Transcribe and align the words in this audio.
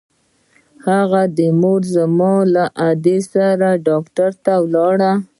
د 0.03 0.03
هغه 0.97 1.21
مور 1.61 1.81
زما 1.95 2.33
له 2.55 2.65
ادې 2.89 3.17
سره 3.33 3.69
ډاکتر 3.87 4.31
ته 4.45 4.53
ولاړه. 4.63 5.11